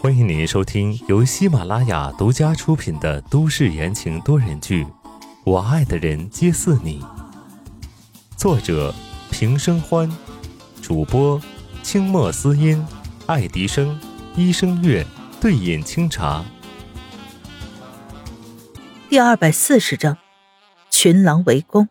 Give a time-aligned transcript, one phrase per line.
[0.00, 4.84] 欢迎您收听由喜马拉雅独家出品的都市言情多人剧
[5.44, 7.00] 《我爱的人皆似你》，
[8.36, 8.92] 作者
[9.30, 10.10] 平生欢，
[10.82, 11.40] 主播
[11.84, 12.84] 清墨思音、
[13.26, 13.96] 爱迪生、
[14.34, 15.06] 医生月、
[15.40, 16.44] 对饮清茶。
[19.08, 20.18] 第二百四十章，
[20.90, 21.88] 群狼围攻。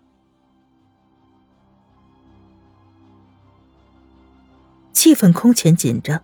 [4.92, 6.22] 气氛空前紧张，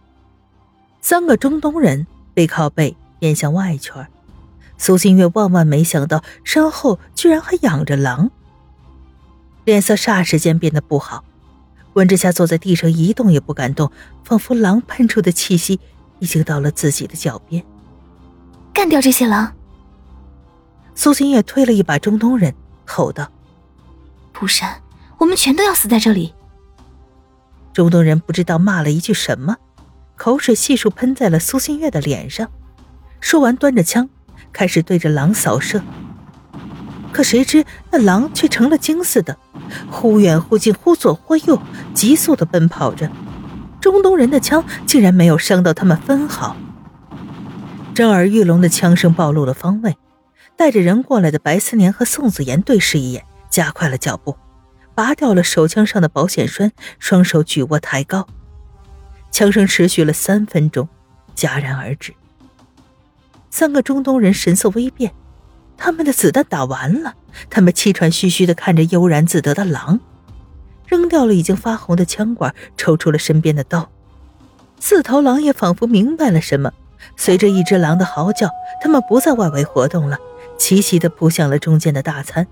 [1.02, 4.08] 三个中东人背靠背面向外圈。
[4.78, 8.32] 苏新月万万没想到，身后居然还养着狼，
[9.66, 11.24] 脸色霎时间变得不好。
[11.94, 13.92] 温之夏坐在地上一动也不敢动，
[14.24, 15.80] 仿佛狼喷出的气息
[16.20, 17.64] 已经到了自己的脚边。
[18.72, 19.54] 干掉这些狼！
[20.96, 22.54] 苏新月推了一把中东人，
[22.86, 23.30] 吼道
[24.32, 24.82] ：“不然，
[25.18, 26.34] 我们全都要死在这里！”
[27.74, 29.58] 中东人不知道骂了一句什么，
[30.20, 32.52] 口水悉数喷在了苏新月的脸上。
[33.22, 34.10] 说完，端着枪
[34.52, 35.82] 开始对着狼扫射。
[37.14, 39.38] 可谁知那狼却成了精似的，
[39.90, 41.60] 忽远忽近，忽左忽右，
[41.94, 43.10] 急速的奔跑着。
[43.80, 46.58] 中东人的枪竟然没有伤到他们分毫。
[47.96, 49.96] 震耳欲聋的枪声暴露了方位，
[50.58, 54.36] 带着人过来的白思年和宋子言对视一眼，加快了脚步。
[54.94, 58.28] 拔掉了手枪上的保险栓，双手举握抬高，
[59.32, 60.88] 枪声持续了三分钟，
[61.36, 62.14] 戛然而止。
[63.50, 65.12] 三个中东人神色微变，
[65.78, 67.16] 他们的子弹打完了，
[67.50, 70.00] 他们气喘吁吁地看着悠然自得的狼，
[70.88, 73.90] 扔掉了已经发红的枪管，抽出了身边的刀。
[74.80, 76.72] 四头狼也仿佛明白了什么，
[77.18, 78.50] 随着一只狼的嚎叫，
[78.82, 80.18] 他们不再外围活动了，
[80.58, 82.48] 齐齐地扑向了中间的大餐。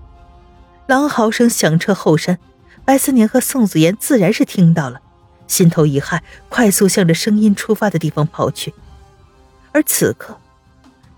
[0.86, 2.38] 狼嚎声响彻后山，
[2.84, 5.00] 白思年和宋子言自然是听到了，
[5.48, 8.72] 心头一骇，快速向着声音出发的地方跑去。
[9.72, 10.38] 而此刻，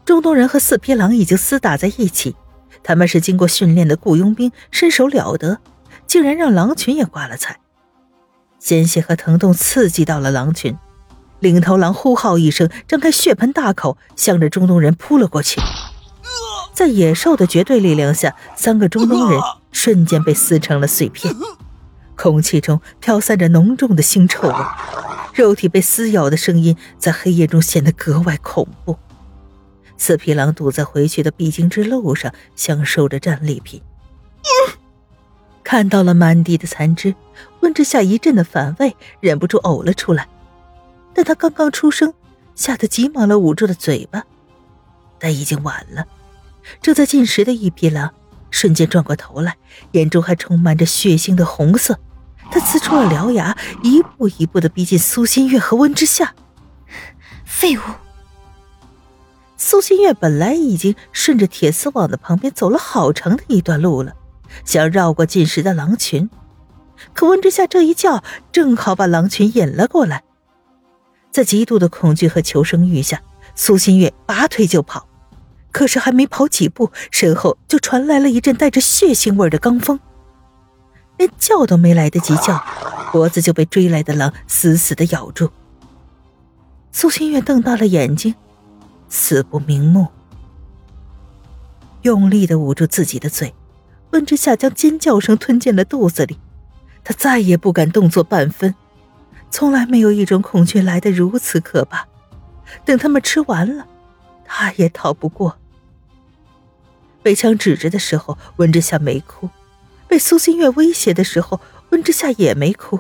[0.07, 2.35] 中东人和四匹狼已经厮打在一起，
[2.83, 5.59] 他们是经过训练的雇佣兵，身手了得，
[6.07, 7.61] 竟然让狼群也挂了彩。
[8.59, 10.77] 鲜血和疼痛刺激到了狼群，
[11.41, 15.61] 领头狼呼号一声，张开血盆大口，向着中东人扑了过去。
[16.73, 19.41] 在野兽的绝对力量下，三个中东人。
[19.73, 21.33] 瞬间被撕成了碎片，
[22.23, 24.55] 空气中飘散着浓重的腥臭味，
[25.33, 28.99] 肉体被撕咬的声音在黑夜中显得格外恐怖。
[29.97, 33.81] 四匹狼堵在回去的必经之路上，享受着战利品。
[35.65, 37.15] 看到了满地的残肢，
[37.61, 40.29] 温之夏一阵的反胃，忍不住呕了出来。
[41.15, 42.13] 但他刚刚出声，
[42.55, 44.25] 吓得急忙了捂住了嘴巴，
[45.19, 46.05] 但已经晚了。
[46.83, 48.13] 正在进食的一匹狼。
[48.53, 49.57] 瞬间转过头来，
[49.93, 51.97] 眼中还充满着血腥的红色。
[52.51, 56.35] 他呲出了獠牙，一步一步的逼近苏新月和温之夏。
[57.45, 57.81] 废物！
[59.57, 64.15] 苏新月本来已经顺着铁丝网的旁边走了好长的一段路了，
[64.65, 66.29] 想绕过进食的狼群，
[67.13, 70.25] 可温之夏这一叫，正好把狼群引了过来。
[71.31, 73.23] 在极度的恐惧和求生欲下，
[73.55, 75.07] 苏新月拔腿就跑。
[75.71, 80.01] 可是还没跑几步，身后就传来了一阵带着血腥味的罡风。
[81.21, 82.65] 连叫都没来得及叫，
[83.13, 85.51] 脖子就被追来的狼死死的咬住。
[86.93, 88.35] 苏新月瞪大了眼睛，
[89.11, 90.09] 死不瞑目，
[92.01, 93.55] 用力的捂住自己的嘴。
[94.13, 96.39] 温之夏将尖叫声吞进了肚子里，
[97.05, 98.75] 他再也不敢动作半分。
[99.51, 102.09] 从来没有一种恐惧来得如此可怕。
[102.87, 103.87] 等他们吃完了。
[104.47, 105.59] 他也逃不过。
[107.23, 109.49] 被枪指着的时候，温之夏没哭；
[110.11, 111.61] 被苏新月威胁的时候，
[111.91, 112.99] 温之夏也没哭。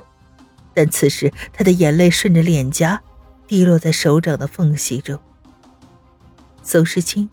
[0.72, 3.02] 但此时，他的眼泪顺着脸颊
[3.48, 5.18] 滴落在手掌的缝隙中。
[6.62, 7.28] 宋时清、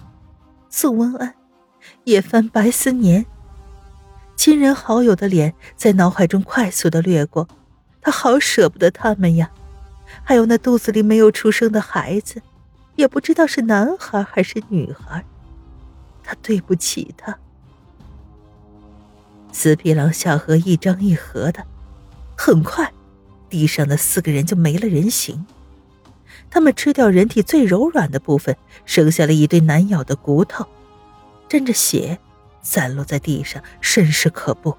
[0.67, 1.35] 宋文安、
[2.05, 3.23] 叶帆、白思年，
[4.35, 7.47] 亲人好友的脸在脑海中快速的掠过。
[8.01, 9.51] 他好舍不得他们呀，
[10.23, 12.41] 还有那肚子里没有出生的孩子。
[12.95, 15.23] 也不知道是男孩还是女孩，
[16.23, 17.37] 他对不起他。
[19.59, 21.65] 四匹狼下颌一张一合的，
[22.37, 22.93] 很快，
[23.49, 25.47] 地上的四个人就没了人形。
[26.51, 28.55] 他们吃掉人体最柔软的部分，
[28.85, 30.63] 剩下了一堆难咬的骨头，
[31.49, 32.19] 沾着血，
[32.61, 34.77] 散落在地上，甚是可怖。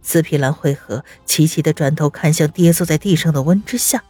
[0.00, 4.02] 四匹狼汇合，齐齐的转头看向跌坐在地上的温之夏。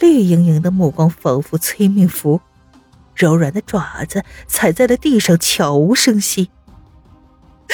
[0.00, 2.40] 绿莹莹的目光仿佛催命符，
[3.14, 6.48] 柔软的爪子踩在了地上，悄无声息。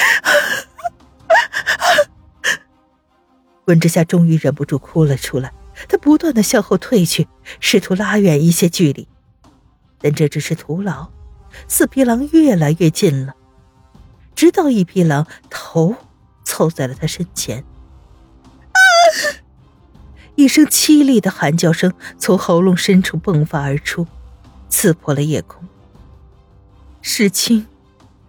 [3.65, 5.53] 温之夏终于忍不住哭了出来，
[5.87, 7.27] 他不断的向后退去，
[7.59, 9.07] 试图拉远一些距离，
[9.99, 11.09] 但这只是徒劳。
[11.67, 13.35] 四匹狼越来越近了，
[14.35, 15.95] 直到一匹狼头
[16.43, 17.63] 凑在了他身前。
[18.71, 18.77] 啊
[20.35, 24.07] 一声凄厉的喊叫声从喉咙深处迸发而出，
[24.69, 25.63] 刺破了夜空。
[27.01, 27.67] 世清，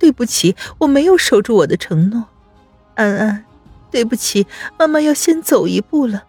[0.02, 2.24] 对不起，我没有守住我的承诺。
[2.96, 3.44] 安安，
[3.88, 6.24] 对不起，妈妈要先走一步了。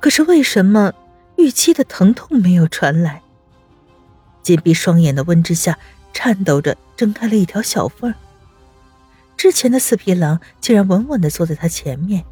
[0.00, 0.92] 可是为什么
[1.36, 3.22] 预期的疼痛没有传来？
[4.42, 5.78] 紧闭双眼的温之夏
[6.12, 8.14] 颤抖着睁开了一条小缝
[9.34, 12.22] 之前的四匹狼竟然稳稳的坐在他前面，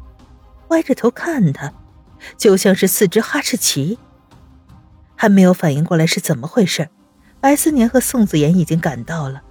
[0.67, 1.73] 歪着头看他，
[2.37, 3.97] 就像是四只哈士奇。
[5.15, 6.89] 还没有反应过来是怎么回事，
[7.41, 9.41] 白思年和宋子妍已经赶到了。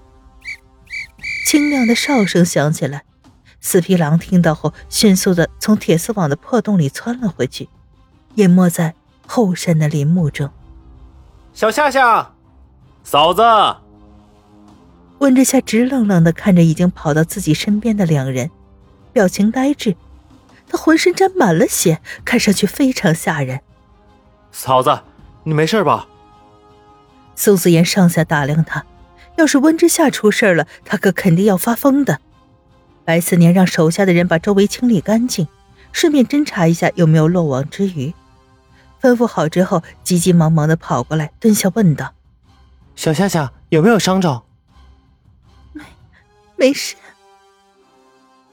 [1.45, 3.05] 清亮的哨声响起来，
[3.61, 7.69] 四匹狼听到后迅速的从铁丝网的破洞里窜了回去。
[8.37, 8.95] 淹没在
[9.27, 10.51] 后山的林木中。
[11.53, 12.33] 小夏夏，
[13.05, 13.43] 嫂子。
[15.19, 18.51] 温之夏直愣愣的看着已经跑到自己身边的两人，
[19.13, 19.95] 表情呆滞。
[20.67, 23.61] 他浑身沾满了血，看上去非常吓人。
[24.51, 24.99] 嫂子，
[25.45, 26.09] 你没事吧？
[27.37, 28.85] 宋子妍上下打量他，
[29.37, 32.21] 要是温之夏出事了，他可肯定要发疯的。
[33.05, 35.47] 白思年让手下的人把周围清理干净，
[35.93, 38.15] 顺便侦查一下有没有漏网之鱼。
[39.03, 42.15] 吩咐好之后，急急忙忙的跑过来，蹲下问道
[42.97, 44.45] ：“小夏夏有没有伤着
[45.75, 45.85] ？”“没，
[46.57, 46.97] 没事。”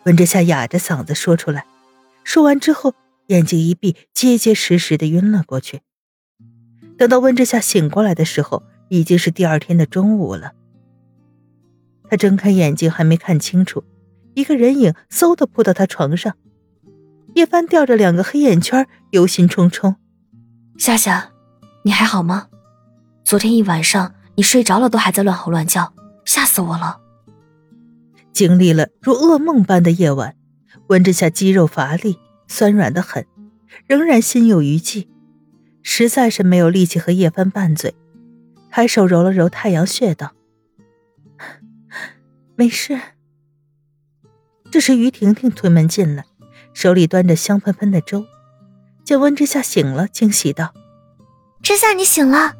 [0.03, 1.65] 温之夏哑着嗓子说出来。
[2.23, 2.93] 说完之后，
[3.27, 5.81] 眼睛一闭，结结实实的晕了过去。
[6.97, 10.51] 等到温之夏醒过来的时候，已经是第二天的中午了。
[12.11, 13.85] 他睁开眼睛，还没看清楚，
[14.33, 16.35] 一个人影嗖的扑到他床上。
[17.35, 19.95] 叶帆吊着两个黑眼圈，忧心忡忡。
[20.77, 21.31] 夏夏，
[21.85, 22.49] 你还好吗？
[23.23, 25.93] 昨天一晚上你睡着了都还在乱吼乱叫，
[26.25, 26.99] 吓死我了。
[28.33, 30.35] 经历了如噩梦般的夜晚，
[30.87, 32.19] 温之夏肌肉乏力，
[32.49, 33.25] 酸软的很，
[33.87, 35.07] 仍然心有余悸，
[35.81, 37.95] 实在是没有力气和叶帆拌嘴，
[38.69, 40.33] 抬手揉了揉太阳穴，道
[42.61, 43.01] ：“没事。”
[44.69, 46.25] 这时于婷婷推门进来，
[46.73, 48.23] 手里端着香喷喷的粥。
[49.03, 50.71] 见温之夏醒了，惊喜道
[51.63, 52.53] ：“之夏，你醒了，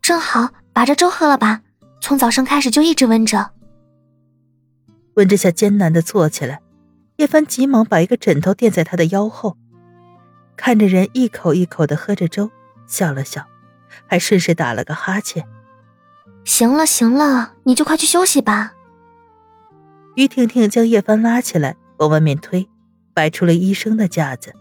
[0.00, 1.62] 正好把这粥喝了吧。
[2.00, 3.50] 从早上开始就一直温着。”
[5.14, 6.62] 温之夏艰难的坐起来，
[7.16, 9.56] 叶帆急忙把一个枕头垫在他的腰后，
[10.56, 12.52] 看着人一口一口的喝着粥，
[12.86, 13.44] 笑了笑，
[14.06, 15.44] 还顺势打了个哈欠。
[16.44, 18.74] 行了行了，你就快去休息吧。
[20.14, 22.68] 于婷婷将叶帆拉起来，往外面推，
[23.12, 24.54] 摆出了医生的架子。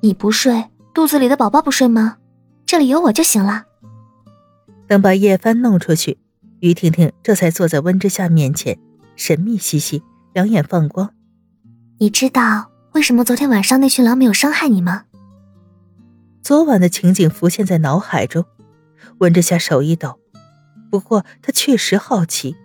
[0.00, 0.64] 你不睡，
[0.94, 2.18] 肚子里的宝宝不睡吗？
[2.64, 3.64] 这里有我就行了。
[4.86, 6.18] 等把叶帆弄出去，
[6.60, 8.78] 于婷婷这才坐在温之夏面前，
[9.16, 11.12] 神秘兮兮，两眼放光。
[11.98, 15.04] 你知道为什么昨天晚上那群狼没有伤害你吗？
[16.42, 18.44] 昨晚的情景浮现在脑海中，
[19.18, 20.18] 温之夏手一抖。
[20.90, 22.56] 不过他确实好奇，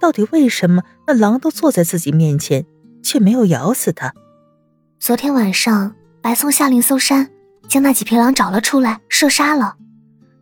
[0.00, 2.64] 到底为什么那狼都坐在自己面前，
[3.02, 4.12] 却没有咬死他？
[4.98, 5.94] 昨天晚上。
[6.20, 7.30] 白松下令搜山，
[7.68, 9.76] 将那几匹狼找了出来，射杀了。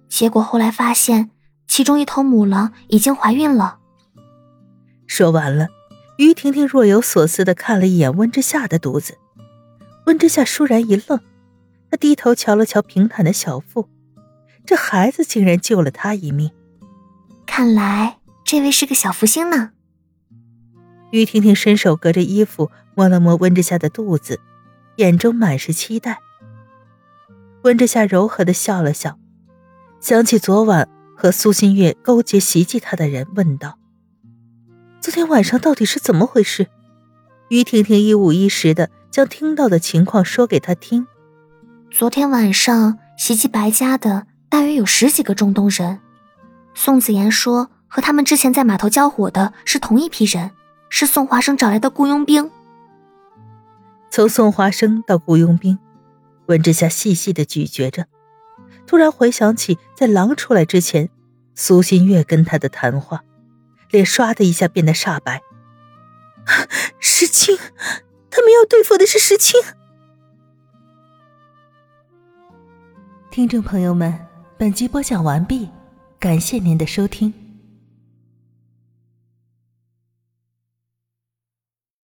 [0.09, 1.31] 结果后来发现，
[1.69, 3.79] 其中一头母狼已经怀孕了。
[5.07, 5.69] 说完了，
[6.17, 9.19] 于婷婷若有所思的看了一眼温之夏的肚子。
[10.07, 11.21] 温之夏倏然一愣，
[11.91, 13.89] 他低头瞧了瞧平坦的小腹，
[14.65, 16.51] 这孩子竟然救了他一命。
[17.47, 18.17] 看来
[18.47, 19.73] 这位是个小福星呢。
[21.11, 24.41] 于婷婷伸手隔着衣服摸了摸温之夏的肚子。
[24.99, 26.21] 眼中满是期待，
[27.65, 29.19] 温之夏柔和的笑了笑，
[30.01, 33.79] 想起昨晚和苏新月勾结袭击他的人，问道
[35.03, 36.69] ：“昨天晚上到底是怎么回事？”
[37.51, 41.07] 于婷婷一五一十的将听到的情况说给他听。
[41.91, 46.01] 昨天晚上袭击白家的大约有十几个中东人，
[46.73, 50.51] 宋子言说和他们之前在码头交火的是同一批人，
[50.89, 52.51] 是宋华生找来的雇佣兵。
[54.11, 55.79] 从宋华生到雇佣兵，
[56.47, 58.07] 温之夏细细的咀嚼着，
[58.87, 61.11] 突然回想起在狼出来之前，
[61.55, 63.23] 苏新月跟他的谈话，
[63.91, 65.43] 脸唰的一下变得煞白。
[67.01, 67.57] 石青，
[68.31, 69.61] 他们要对付的是石青。
[73.31, 74.27] 听众朋友们，
[74.57, 75.69] 本集播讲完毕，
[76.19, 77.46] 感谢您的收听。